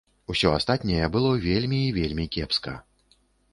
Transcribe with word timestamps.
Усё 0.33 0.53
астатняе 0.59 1.09
было 1.17 1.29
вельмі 1.45 1.83
і 1.91 1.93
вельмі 2.01 2.25
кепска. 2.39 2.77